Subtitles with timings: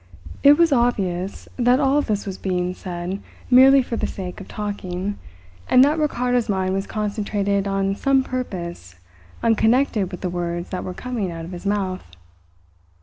[0.41, 5.19] It was obvious that all this was being said merely for the sake of talking,
[5.69, 8.95] and that Ricardo's mind was concentrated on some purpose
[9.43, 12.03] unconnected with the words that were coming out of his mouth.